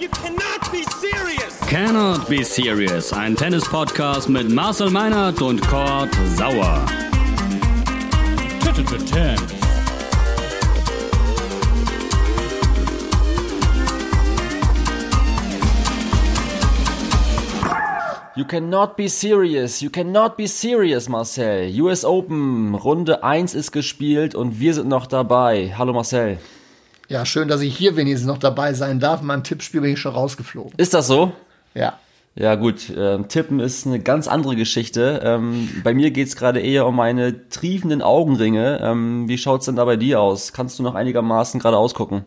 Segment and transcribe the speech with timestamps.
[0.00, 1.58] You cannot be serious!
[1.66, 6.86] Cannot Be Serious, ein Tennis-Podcast mit Marcel Meinert und Kurt Sauer.
[18.36, 21.68] You cannot be serious, you cannot be serious, Marcel.
[21.80, 25.74] US Open, Runde 1 ist gespielt und wir sind noch dabei.
[25.76, 26.38] Hallo Marcel.
[27.08, 29.22] Ja, schön, dass ich hier wenigstens noch dabei sein darf.
[29.22, 30.74] Mein Tippspiel bin ich schon rausgeflogen.
[30.76, 31.32] Ist das so?
[31.74, 31.98] Ja.
[32.34, 35.20] Ja gut, ähm, Tippen ist eine ganz andere Geschichte.
[35.24, 38.78] Ähm, bei mir geht's gerade eher um meine triefenden Augenringe.
[38.80, 40.52] Ähm, wie schaut's denn da bei dir aus?
[40.52, 42.26] Kannst du noch einigermaßen gerade ausgucken?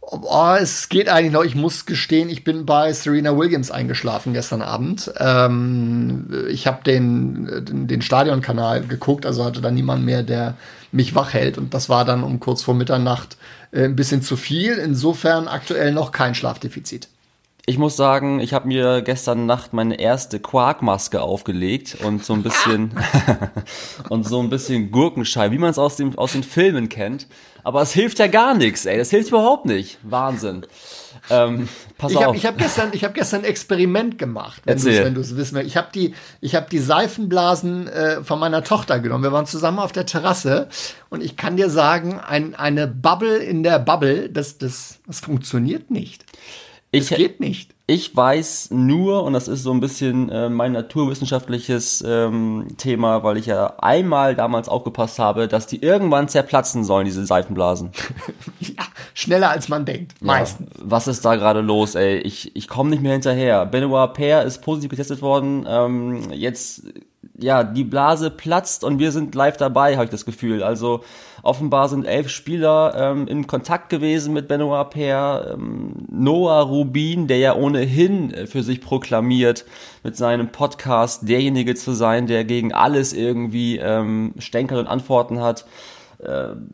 [0.00, 1.44] Oh, es geht eigentlich noch.
[1.44, 5.12] Ich muss gestehen, ich bin bei Serena Williams eingeschlafen gestern Abend.
[5.18, 10.54] Ähm, ich habe den, den, den Stadionkanal geguckt, also hatte da niemand mehr, der
[10.96, 11.58] mich wach hält.
[11.58, 13.36] Und das war dann um kurz vor Mitternacht
[13.70, 14.74] äh, ein bisschen zu viel.
[14.74, 17.08] Insofern aktuell noch kein Schlafdefizit.
[17.68, 22.44] Ich muss sagen, ich habe mir gestern Nacht meine erste Quarkmaske aufgelegt und so ein
[22.44, 22.92] bisschen
[24.08, 27.26] und so ein bisschen Gurkenschei, wie man es aus, dem, aus den Filmen kennt.
[27.64, 28.96] Aber es hilft ja gar nichts, ey.
[28.96, 29.98] Das hilft überhaupt nicht.
[30.04, 30.64] Wahnsinn.
[31.28, 31.68] Ähm,
[31.98, 32.26] pass ich auf.
[32.26, 34.76] habe ich hab gestern, ich hab gestern ein Experiment gemacht, wenn
[35.14, 35.66] du es wissen willst.
[35.66, 39.24] Ich habe die, ich hab die Seifenblasen äh, von meiner Tochter genommen.
[39.24, 40.68] Wir waren zusammen auf der Terrasse
[41.10, 45.90] und ich kann dir sagen, ein, eine Bubble in der Bubble, das, das, das funktioniert
[45.90, 46.24] nicht.
[46.96, 47.74] Ich, Es geht nicht.
[47.88, 53.36] Ich weiß nur, und das ist so ein bisschen äh, mein naturwissenschaftliches ähm, Thema, weil
[53.36, 57.90] ich ja einmal damals aufgepasst habe, dass die irgendwann zerplatzen sollen, diese Seifenblasen.
[58.58, 60.14] Ja, schneller als man denkt.
[60.20, 60.68] Meistens.
[60.76, 62.18] Ja, was ist da gerade los, ey?
[62.18, 63.64] Ich, ich komme nicht mehr hinterher.
[63.66, 65.64] Benoit Paire ist positiv getestet worden.
[65.68, 66.82] Ähm, jetzt,
[67.38, 70.62] ja, die Blase platzt und wir sind live dabei, habe ich das Gefühl.
[70.62, 71.02] Also
[71.42, 75.54] offenbar sind elf Spieler ähm, in Kontakt gewesen mit Benoit Paire.
[75.54, 79.64] Ähm, Noah Rubin, der ja ohnehin äh, für sich proklamiert,
[80.02, 85.64] mit seinem Podcast derjenige zu sein, der gegen alles irgendwie ähm, Stänkern und Antworten hat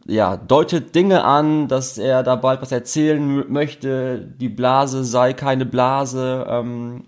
[0.06, 5.66] ja, deutet Dinge an, dass er da bald was erzählen möchte, die Blase sei keine
[5.66, 6.46] Blase.
[6.48, 7.02] Ähm,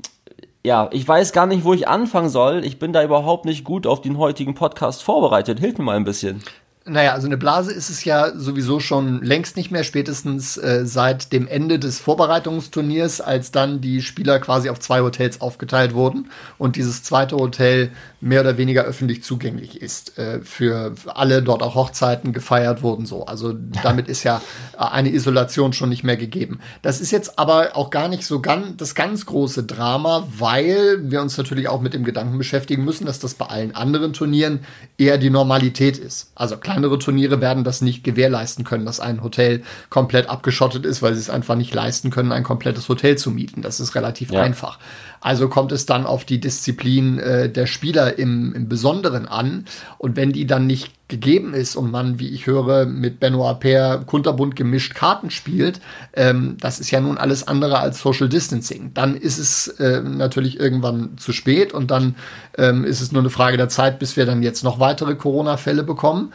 [0.66, 2.64] ja, ich weiß gar nicht, wo ich anfangen soll.
[2.64, 5.60] Ich bin da überhaupt nicht gut auf den heutigen Podcast vorbereitet.
[5.60, 6.42] Hilf mir mal ein bisschen.
[6.86, 11.32] Naja, also eine Blase ist es ja sowieso schon längst nicht mehr, spätestens äh, seit
[11.32, 16.28] dem Ende des Vorbereitungsturniers, als dann die Spieler quasi auf zwei Hotels aufgeteilt wurden
[16.58, 17.90] und dieses zweite Hotel
[18.20, 23.24] mehr oder weniger öffentlich zugänglich ist, äh, für alle dort auch Hochzeiten gefeiert wurden so.
[23.24, 24.42] Also damit ist ja
[24.76, 26.60] eine Isolation schon nicht mehr gegeben.
[26.82, 31.22] Das ist jetzt aber auch gar nicht so ganz, das ganz große Drama, weil wir
[31.22, 34.60] uns natürlich auch mit dem Gedanken beschäftigen müssen, dass das bei allen anderen Turnieren
[34.98, 36.30] eher die Normalität ist.
[36.34, 41.14] Also kleinere Turniere werden das nicht gewährleisten können, dass ein Hotel komplett abgeschottet ist, weil
[41.14, 43.62] sie es einfach nicht leisten können, ein komplettes Hotel zu mieten.
[43.62, 44.42] Das ist relativ Ja.
[44.42, 44.78] einfach.
[45.20, 49.64] Also kommt es dann auf die Disziplin äh, der Spieler im, im Besonderen an.
[49.96, 54.02] Und wenn die dann nicht gegeben ist und man, wie ich höre, mit Benoit Paire
[54.04, 55.80] kunterbunt gemischt Karten spielt,
[56.14, 58.90] ähm, das ist ja nun alles andere als Social Distancing.
[58.94, 62.16] Dann ist es äh, natürlich irgendwann zu spät und dann
[62.58, 65.84] ähm, ist es nur eine Frage der Zeit, bis wir dann jetzt noch weitere Corona-Fälle
[65.84, 66.32] bekommen.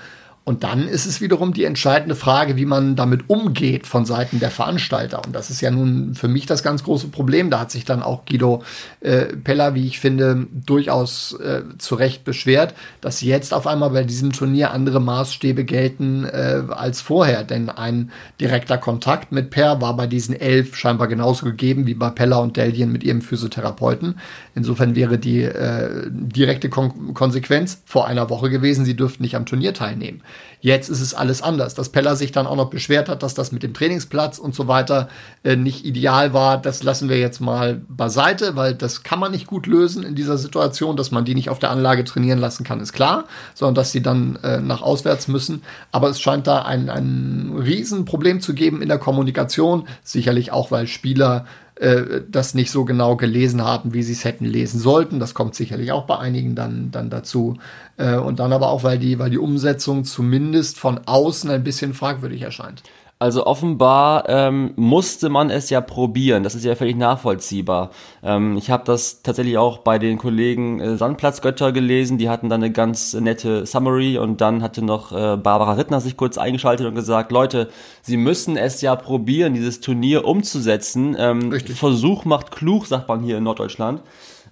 [0.49, 4.49] Und dann ist es wiederum die entscheidende Frage, wie man damit umgeht von Seiten der
[4.49, 5.21] Veranstalter.
[5.23, 7.51] Und das ist ja nun für mich das ganz große Problem.
[7.51, 8.63] Da hat sich dann auch Guido
[9.01, 14.03] äh, Pella, wie ich finde, durchaus äh, zu Recht beschwert, dass jetzt auf einmal bei
[14.03, 17.43] diesem Turnier andere Maßstäbe gelten äh, als vorher.
[17.43, 18.09] Denn ein
[18.41, 22.57] direkter Kontakt mit Per war bei diesen elf scheinbar genauso gegeben wie bei Pella und
[22.57, 24.15] Delien mit ihrem Physiotherapeuten.
[24.55, 29.45] Insofern wäre die äh, direkte Kon Konsequenz vor einer Woche gewesen, sie dürften nicht am
[29.45, 30.23] Turnier teilnehmen.
[30.61, 31.73] Jetzt ist es alles anders.
[31.73, 34.67] Dass Pella sich dann auch noch beschwert hat, dass das mit dem Trainingsplatz und so
[34.67, 35.07] weiter
[35.43, 39.47] äh, nicht ideal war, das lassen wir jetzt mal beiseite, weil das kann man nicht
[39.47, 42.81] gut lösen in dieser Situation, dass man die nicht auf der Anlage trainieren lassen kann,
[42.81, 45.61] ist klar, sondern dass sie dann äh, nach auswärts müssen.
[45.91, 50.87] Aber es scheint da ein, ein Riesenproblem zu geben in der Kommunikation, sicherlich auch, weil
[50.87, 51.45] Spieler
[51.79, 55.19] äh, das nicht so genau gelesen haben, wie sie es hätten lesen sollten.
[55.19, 57.57] Das kommt sicherlich auch bei einigen dann, dann dazu.
[57.97, 61.93] Äh, und dann aber auch, weil die, weil die Umsetzung zumindest von außen ein bisschen
[61.93, 62.83] fragwürdig erscheint.
[63.21, 66.43] Also offenbar ähm, musste man es ja probieren.
[66.43, 67.89] Das ist ja völlig nachvollziehbar.
[68.23, 72.17] Ähm, ich habe das tatsächlich auch bei den Kollegen äh, Sandplatzgötter gelesen.
[72.17, 76.15] Die hatten dann eine ganz nette Summary und dann hatte noch äh, Barbara Rittner sich
[76.15, 77.67] kurz eingeschaltet und gesagt, Leute,
[78.01, 81.17] Sie müssen es ja probieren, dieses Turnier umzusetzen.
[81.19, 81.51] Ähm.
[81.75, 84.01] Versuch macht klug, sagt man hier in Norddeutschland.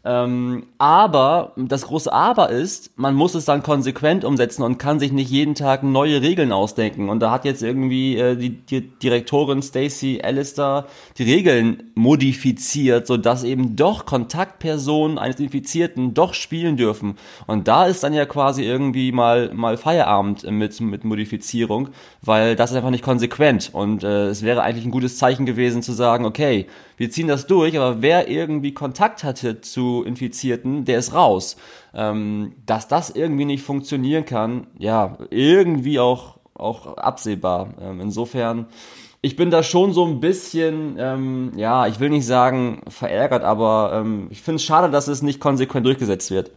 [0.07, 5.11] Ähm, aber das große Aber ist, man muss es dann konsequent umsetzen und kann sich
[5.11, 7.09] nicht jeden Tag neue Regeln ausdenken.
[7.09, 10.87] Und da hat jetzt irgendwie äh, die, die Direktorin Stacey Allister
[11.17, 17.17] die Regeln modifiziert, sodass eben doch Kontaktpersonen eines Infizierten doch spielen dürfen.
[17.45, 21.89] Und da ist dann ja quasi irgendwie mal mal Feierabend mit mit Modifizierung,
[22.21, 23.71] weil das ist einfach nicht konsequent.
[23.73, 26.67] Und äh, es wäre eigentlich ein gutes Zeichen gewesen zu sagen, okay,
[26.97, 31.57] wir ziehen das durch, aber wer irgendwie Kontakt hatte zu Infizierten, der ist raus.
[31.93, 37.73] Ähm, dass das irgendwie nicht funktionieren kann, ja, irgendwie auch, auch absehbar.
[37.81, 38.67] Ähm, insofern,
[39.21, 43.91] ich bin da schon so ein bisschen, ähm, ja, ich will nicht sagen verärgert, aber
[43.93, 46.51] ähm, ich finde es schade, dass es nicht konsequent durchgesetzt wird.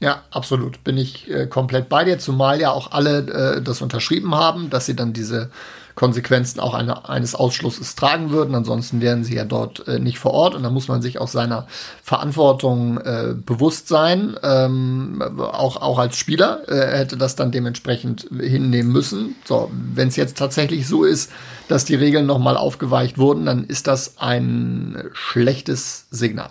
[0.00, 0.82] Ja, absolut.
[0.84, 4.86] Bin ich äh, komplett bei dir, zumal ja auch alle äh, das unterschrieben haben, dass
[4.86, 5.50] sie dann diese
[5.94, 8.54] Konsequenzen auch eine, eines Ausschlusses tragen würden.
[8.54, 11.28] Ansonsten wären sie ja dort äh, nicht vor Ort und da muss man sich auch
[11.28, 11.66] seiner
[12.02, 14.36] Verantwortung äh, bewusst sein.
[14.42, 19.36] Ähm, auch, auch als Spieler äh, hätte das dann dementsprechend hinnehmen müssen.
[19.44, 21.30] So, wenn es jetzt tatsächlich so ist,
[21.68, 26.50] dass die Regeln nochmal aufgeweicht wurden, dann ist das ein schlechtes Signal.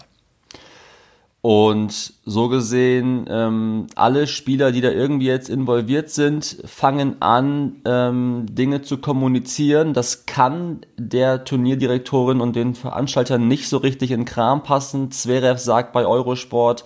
[1.46, 8.46] Und so gesehen, ähm, alle Spieler, die da irgendwie jetzt involviert sind, fangen an, ähm,
[8.50, 9.94] Dinge zu kommunizieren.
[9.94, 15.12] Das kann der Turnierdirektorin und den Veranstaltern nicht so richtig in Kram passen.
[15.12, 16.86] Zverev sagt bei Eurosport,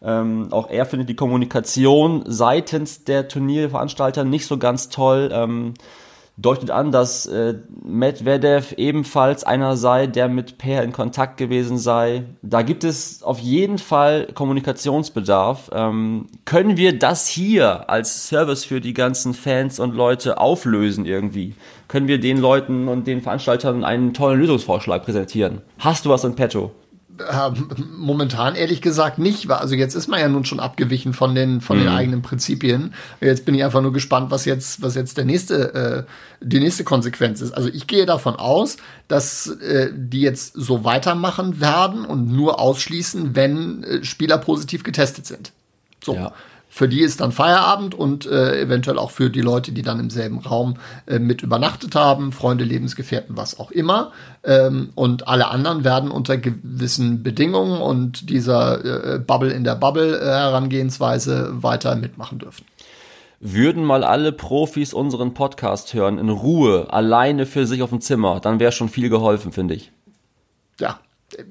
[0.00, 5.28] ähm, auch er findet die Kommunikation seitens der Turnierveranstalter nicht so ganz toll.
[5.34, 5.74] Ähm,
[6.40, 7.54] deutet an, dass äh,
[7.84, 12.24] Medvedev ebenfalls einer sei, der mit Per in Kontakt gewesen sei.
[12.42, 15.70] Da gibt es auf jeden Fall Kommunikationsbedarf.
[15.72, 21.54] Ähm, können wir das hier als Service für die ganzen Fans und Leute auflösen irgendwie?
[21.88, 25.62] Können wir den Leuten und den Veranstaltern einen tollen Lösungsvorschlag präsentieren?
[25.78, 26.70] Hast du was in petto?
[27.96, 31.78] Momentan ehrlich gesagt nicht, also jetzt ist man ja nun schon abgewichen von den von
[31.78, 31.82] mhm.
[31.82, 32.94] den eigenen Prinzipien.
[33.20, 36.84] Jetzt bin ich einfach nur gespannt, was jetzt was jetzt der nächste äh, die nächste
[36.84, 37.52] Konsequenz ist.
[37.52, 38.76] Also ich gehe davon aus,
[39.08, 45.26] dass äh, die jetzt so weitermachen werden und nur ausschließen, wenn äh, Spieler positiv getestet
[45.26, 45.52] sind.
[46.02, 46.14] So.
[46.14, 46.32] Ja
[46.78, 50.10] für die ist dann Feierabend und äh, eventuell auch für die Leute, die dann im
[50.10, 50.76] selben Raum
[51.06, 54.12] äh, mit übernachtet haben, Freunde, Lebensgefährten, was auch immer.
[54.44, 60.20] Ähm, und alle anderen werden unter gewissen Bedingungen und dieser äh, Bubble in der Bubble
[60.20, 62.64] äh, Herangehensweise weiter mitmachen dürfen.
[63.40, 68.38] Würden mal alle Profis unseren Podcast hören, in Ruhe, alleine für sich auf dem Zimmer,
[68.38, 69.90] dann wäre schon viel geholfen, finde ich.
[70.78, 71.00] Ja,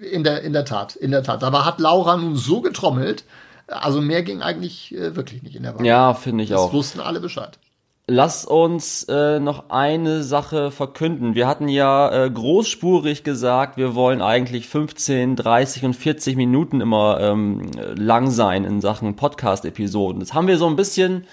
[0.10, 1.44] in der, in der Tat, in der Tat.
[1.44, 3.26] Aber hat Laura nun so getrommelt,
[3.68, 5.86] also mehr ging eigentlich äh, wirklich nicht in der Wahl.
[5.86, 6.66] Ja, finde ich das auch.
[6.66, 7.60] Das wussten alle Bescheid.
[8.10, 11.36] Lass uns äh, noch eine Sache verkünden.
[11.36, 17.20] Wir hatten ja äh, großspurig gesagt, wir wollen eigentlich 15, 30 und 40 Minuten immer
[17.20, 20.22] ähm, lang sein in Sachen Podcast-Episoden.
[20.22, 21.26] Das haben wir so ein bisschen,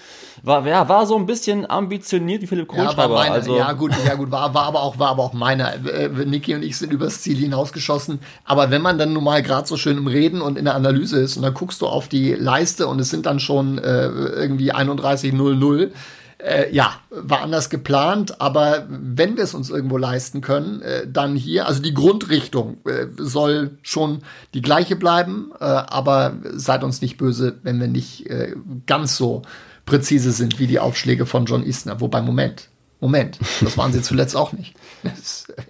[0.43, 3.25] war, ja, war so ein bisschen ambitioniert wie Philipp Kohlschreiber.
[3.25, 5.75] Ja, also, ja gut, ja gut, war, war aber auch, war aber auch meiner.
[5.85, 8.19] Äh, Niki und ich sind übers Ziel hinausgeschossen.
[8.43, 11.21] Aber wenn man dann nun mal gerade so schön im Reden und in der Analyse
[11.21, 14.73] ist und dann guckst du auf die Leiste und es sind dann schon äh, irgendwie
[14.73, 15.91] 31.00
[16.37, 21.35] äh, ja, war anders geplant, aber wenn wir es uns irgendwo leisten können, äh, dann
[21.35, 24.19] hier, also die Grundrichtung äh, soll schon
[24.53, 28.55] die gleiche bleiben, äh, aber seid uns nicht böse, wenn wir nicht äh,
[28.85, 29.43] ganz so
[29.85, 32.01] präzise sind wie die Aufschläge von John Isner.
[32.01, 32.69] Wobei, Moment,
[33.01, 34.73] Moment, das waren sie zuletzt auch nicht.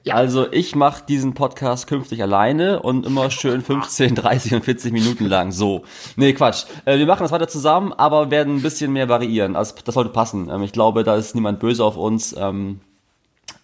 [0.03, 0.15] ja.
[0.15, 5.25] Also ich mache diesen Podcast künftig alleine und immer schön 15, 30 und 40 Minuten
[5.25, 5.51] lang.
[5.51, 5.83] So.
[6.15, 6.65] Nee, Quatsch.
[6.85, 9.55] Äh, wir machen das weiter zusammen, aber werden ein bisschen mehr variieren.
[9.55, 10.49] Also das sollte passen.
[10.49, 12.35] Ähm, ich glaube, da ist niemand böse auf uns.
[12.37, 12.79] Ähm,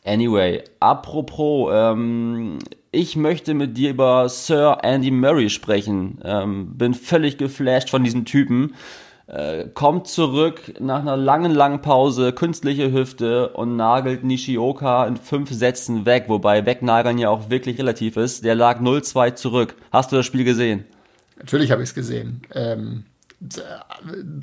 [0.03, 2.57] anyway, apropos, ähm,
[2.91, 6.19] ich möchte mit dir über Sir Andy Murray sprechen.
[6.23, 8.73] Ähm, bin völlig geflasht von diesem Typen
[9.27, 15.51] äh, kommt zurück nach einer langen, langen Pause, künstliche Hüfte und nagelt Nishioka in fünf
[15.51, 18.43] Sätzen weg, wobei wegnageln ja auch wirklich relativ ist.
[18.43, 19.75] Der lag 0-2 zurück.
[19.91, 20.85] Hast du das Spiel gesehen?
[21.37, 22.41] Natürlich habe ich es gesehen.
[22.53, 23.05] Ähm,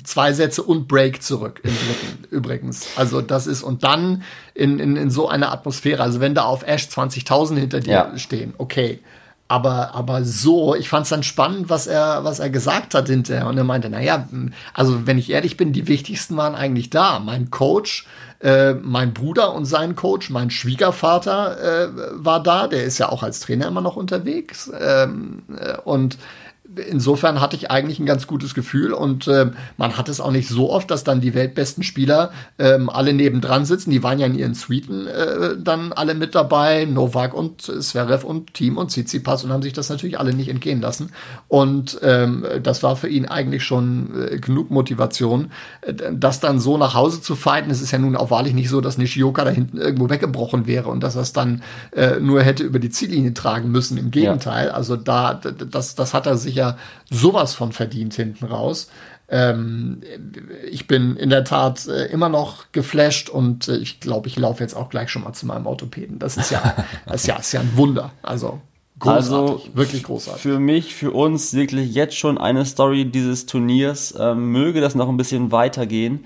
[0.03, 2.97] zwei Sätze und Break zurück im dritten übrigens.
[2.97, 6.63] Also das ist und dann in, in, in so einer Atmosphäre, also wenn da auf
[6.67, 8.17] Ash 20.000 hinter dir ja.
[8.17, 8.99] stehen, okay.
[9.51, 13.47] Aber, aber so, ich fand es dann spannend, was er, was er gesagt hat hinterher.
[13.47, 14.29] Und er meinte, naja,
[14.75, 17.17] also wenn ich ehrlich bin, die wichtigsten waren eigentlich da.
[17.17, 18.05] Mein Coach,
[18.41, 23.23] äh, mein Bruder und sein Coach, mein Schwiegervater äh, war da, der ist ja auch
[23.23, 24.71] als Trainer immer noch unterwegs.
[24.79, 26.19] Ähm, äh, und
[26.75, 30.47] insofern hatte ich eigentlich ein ganz gutes Gefühl und äh, man hat es auch nicht
[30.47, 33.91] so oft, dass dann die weltbesten Spieler ähm, alle nebendran sitzen.
[33.91, 38.53] Die waren ja in ihren Suiten äh, dann alle mit dabei, Novak und Zverev und
[38.53, 41.11] Team und Tsitsipas und haben sich das natürlich alle nicht entgehen lassen.
[41.47, 46.77] Und ähm, das war für ihn eigentlich schon äh, genug Motivation, äh, das dann so
[46.77, 47.71] nach Hause zu fighten.
[47.71, 50.89] Es ist ja nun auch wahrlich nicht so, dass Nishioka da hinten irgendwo weggebrochen wäre
[50.89, 51.63] und dass er es dann
[51.95, 53.97] äh, nur hätte über die Ziellinie tragen müssen.
[53.97, 54.73] Im Gegenteil, ja.
[54.73, 56.77] also da das das hat er sich ja
[57.09, 58.89] sowas von verdient hinten raus.
[59.31, 60.01] Ähm,
[60.69, 64.63] ich bin in der Tat äh, immer noch geflasht und äh, ich glaube, ich laufe
[64.63, 66.17] jetzt auch gleich schon mal zu meinem Orthopäden.
[66.19, 66.75] Das ist ja,
[67.05, 68.11] das ist ja, ist ja ein Wunder.
[68.23, 68.59] Also
[68.99, 70.41] Großartig, also wirklich großartig.
[70.41, 74.13] Für mich, für uns wirklich jetzt schon eine Story dieses Turniers.
[74.19, 76.25] Ähm, möge das noch ein bisschen weitergehen.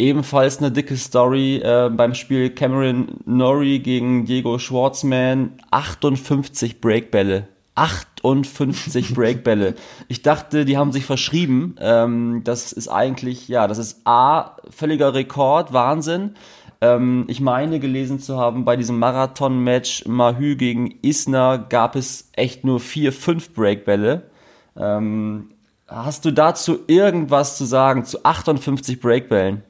[0.00, 5.52] Ebenfalls eine dicke Story äh, beim Spiel Cameron Norrie gegen Diego Schwartzman.
[5.70, 8.07] 58 Breakbälle 58
[9.14, 9.74] Breakbälle.
[10.08, 11.76] Ich dachte, die haben sich verschrieben.
[11.80, 16.34] Ähm, das ist eigentlich, ja, das ist A, völliger Rekord, Wahnsinn.
[16.80, 22.64] Ähm, ich meine gelesen zu haben, bei diesem Marathon-Match Mahü gegen Isner gab es echt
[22.64, 24.30] nur vier, fünf Breakbälle.
[24.76, 25.50] Ähm,
[25.88, 29.62] hast du dazu irgendwas zu sagen zu 58 Breakbällen?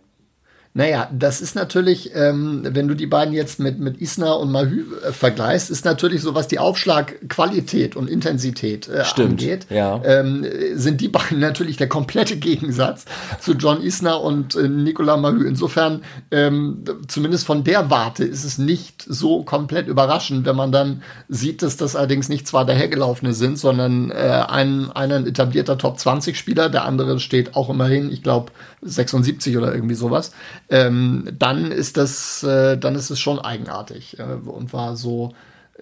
[0.74, 4.84] Naja, das ist natürlich, ähm, wenn du die beiden jetzt mit, mit Isna und Mahü
[5.04, 10.00] äh, vergleichst, ist natürlich so, was die Aufschlagqualität und Intensität äh, Stimmt, angeht, ja.
[10.04, 13.06] ähm, sind die beiden natürlich der komplette Gegensatz
[13.40, 15.48] zu John Isna und äh, Nicolas Mahü.
[15.48, 21.02] Insofern, ähm, zumindest von der Warte, ist es nicht so komplett überraschend, wenn man dann
[21.28, 26.84] sieht, dass das allerdings nicht zwar dahergelaufene sind, sondern äh, ein, ein etablierter Top-20-Spieler, der
[26.84, 30.32] andere steht auch immerhin, ich glaube, 76 oder irgendwie sowas
[30.70, 35.34] ähm, dann ist das, äh, dann ist es schon eigenartig äh, und war so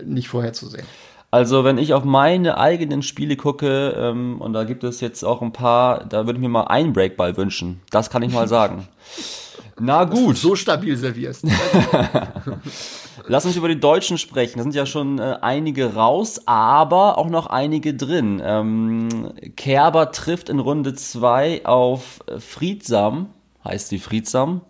[0.04, 0.86] nicht vorherzusehen.
[1.30, 5.42] Also wenn ich auf meine eigenen Spiele gucke, ähm, und da gibt es jetzt auch
[5.42, 7.80] ein paar, da würde ich mir mal einen Breakball wünschen.
[7.90, 8.88] Das kann ich mal sagen.
[9.78, 10.38] Na gut.
[10.38, 11.44] so stabil servierst.
[13.26, 14.58] Lass uns über die Deutschen sprechen.
[14.58, 18.42] Da sind ja schon äh, einige raus, aber auch noch einige drin.
[18.44, 23.30] Ähm, Kerber trifft in Runde 2 auf Friedsam.
[23.64, 24.60] Heißt die Friedsam?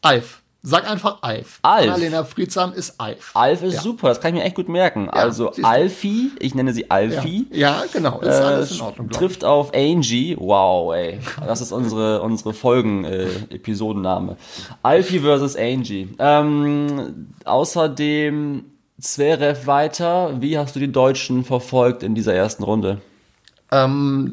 [0.00, 0.41] Alf.
[0.64, 1.58] Sag einfach Alf.
[1.62, 1.88] Alf.
[1.88, 3.32] Annalena Friedsam ist Alf.
[3.34, 3.80] Alf ist ja.
[3.80, 5.06] super, das kann ich mir echt gut merken.
[5.06, 7.48] Ja, also Alfie, ich nenne sie Alfie.
[7.50, 9.10] Ja, ja genau, ist äh, alles in Ordnung.
[9.10, 10.36] Trifft auf Angie.
[10.38, 11.18] Wow, ey.
[11.44, 14.32] Das ist unsere, unsere Folgen-Episodenname.
[14.32, 14.36] Äh,
[14.84, 16.14] Alfie versus Angie.
[16.20, 18.64] Ähm, außerdem
[19.00, 20.40] Zverev weiter.
[20.40, 23.00] Wie hast du die Deutschen verfolgt in dieser ersten Runde?
[23.72, 24.30] Ähm,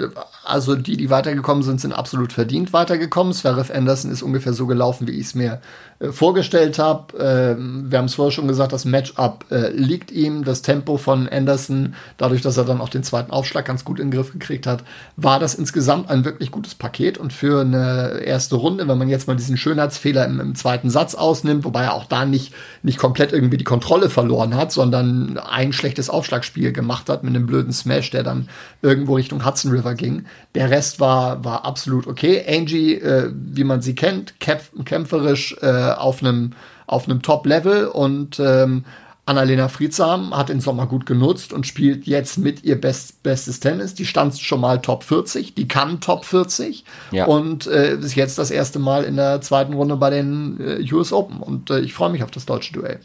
[0.50, 3.34] also die, die weitergekommen sind, sind absolut verdient weitergekommen.
[3.34, 5.62] Zverev Anderson ist ungefähr so gelaufen, wie ich es mir
[6.00, 7.18] äh, vorgestellt habe.
[7.20, 10.44] Ähm, wir haben es vorher schon gesagt, das Matchup äh, liegt ihm.
[10.44, 14.10] Das Tempo von Anderson, dadurch, dass er dann auch den zweiten Aufschlag ganz gut in
[14.10, 14.84] den Griff gekriegt hat,
[15.18, 17.18] war das insgesamt ein wirklich gutes Paket.
[17.18, 21.16] Und für eine erste Runde, wenn man jetzt mal diesen Schönheitsfehler im, im zweiten Satz
[21.16, 25.74] ausnimmt, wobei er auch da nicht, nicht komplett irgendwie die Kontrolle verloren hat, sondern ein
[25.74, 28.48] schlechtes Aufschlagspiel gemacht hat mit einem blöden Smash, der dann
[28.82, 30.26] irgendwo Richtung Hudson River ging.
[30.56, 32.44] Der Rest war, war absolut okay.
[32.48, 36.54] Angie, äh, wie man sie kennt, kämpf kämpferisch, äh, auf einem
[36.88, 38.84] auf einem Top-Level und ähm,
[39.30, 43.94] Annalena Friedsam hat den Sommer gut genutzt und spielt jetzt mit ihr best, bestes Tennis.
[43.94, 47.26] Die stand schon mal Top 40, die kann Top 40 ja.
[47.26, 51.14] und äh, ist jetzt das erste Mal in der zweiten Runde bei den äh, US
[51.14, 53.00] Open und äh, ich freue mich auf das deutsche Duell.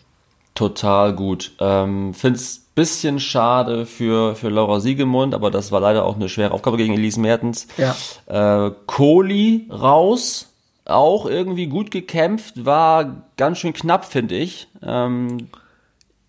[0.55, 1.53] Total gut.
[1.61, 6.53] Ähm, find's bisschen schade für, für Laura Siegemund, aber das war leider auch eine schwere
[6.53, 7.69] Aufgabe gegen Elise Mertens.
[7.77, 7.97] Ja.
[8.67, 10.53] Äh, Kohli raus,
[10.85, 14.67] auch irgendwie gut gekämpft, war ganz schön knapp, finde ich.
[14.83, 15.49] Ähm,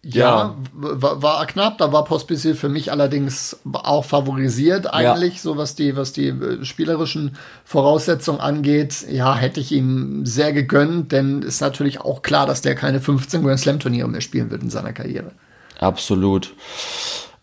[0.08, 0.56] ja, ja.
[0.74, 5.40] War, war, knapp, da war Pospisil für mich allerdings auch favorisiert eigentlich, ja.
[5.42, 9.06] so was die, was die äh, spielerischen Voraussetzungen angeht.
[9.10, 13.44] Ja, hätte ich ihm sehr gegönnt, denn ist natürlich auch klar, dass der keine 15
[13.44, 15.32] Grand Slam Turniere mehr spielen wird in seiner Karriere.
[15.80, 16.54] Absolut.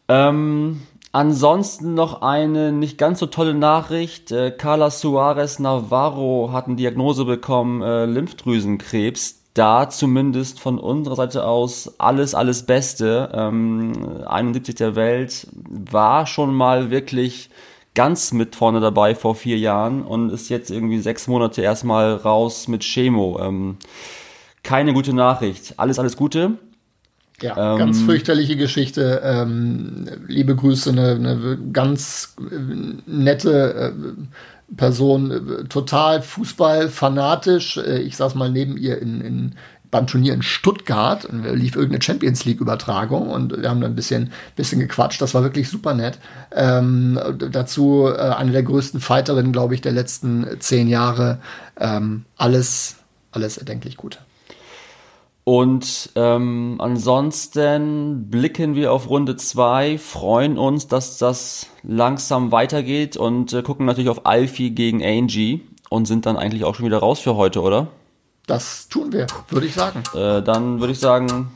[0.08, 0.82] Ähm,
[1.14, 4.32] Ansonsten noch eine nicht ganz so tolle Nachricht.
[4.32, 9.41] Äh, Carla Suarez Navarro hat eine Diagnose bekommen, äh, Lymphdrüsenkrebs.
[9.54, 13.30] Da zumindest von unserer Seite aus alles, alles Beste.
[13.34, 17.50] Ähm, 71 der Welt war schon mal wirklich
[17.94, 22.66] ganz mit vorne dabei vor vier Jahren und ist jetzt irgendwie sechs Monate erstmal raus
[22.68, 23.38] mit Chemo.
[23.42, 23.76] Ähm,
[24.62, 25.74] keine gute Nachricht.
[25.76, 26.52] Alles, alles Gute.
[27.42, 29.20] Ja, ähm, ganz fürchterliche Geschichte.
[29.24, 32.54] Ähm, liebe Grüße, eine, eine ganz äh,
[33.06, 34.12] nette äh,
[34.76, 37.76] Person, äh, total Fußball fanatisch.
[37.76, 39.54] Äh, ich saß mal neben ihr in, in
[39.92, 44.32] beim Turnier in Stuttgart lief irgendeine Champions League Übertragung und wir haben da ein bisschen,
[44.56, 45.20] bisschen gequatscht.
[45.20, 46.18] Das war wirklich super nett.
[46.50, 51.40] Ähm, dazu äh, eine der größten Fighterinnen, glaube ich, der letzten zehn Jahre.
[51.78, 52.96] Ähm, alles,
[53.32, 54.18] alles erdenklich gut.
[55.44, 63.52] Und ähm, ansonsten blicken wir auf Runde 2, freuen uns, dass das langsam weitergeht und
[63.52, 67.18] äh, gucken natürlich auf Alfie gegen Angie und sind dann eigentlich auch schon wieder raus
[67.18, 67.88] für heute, oder?
[68.46, 70.04] Das tun wir, würde ich sagen.
[70.14, 71.50] Äh, dann würde ich sagen,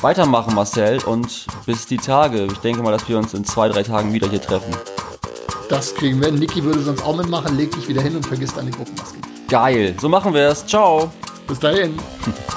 [0.00, 2.46] weitermachen, Marcel, und bis die Tage.
[2.46, 4.74] Ich denke mal, dass wir uns in zwei, drei Tagen wieder hier treffen.
[5.68, 6.30] Das kriegen wir.
[6.30, 7.56] Niki würde sonst auch mitmachen.
[7.56, 9.18] Leg dich wieder hin und vergiss deine Gruppenmaske.
[9.48, 9.94] Geil.
[10.00, 10.66] So machen wir es.
[10.66, 11.10] Ciao.
[11.46, 11.94] Bis dahin.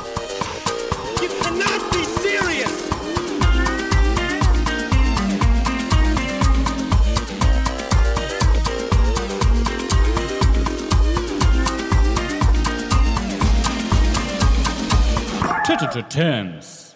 [15.91, 16.87] to tens.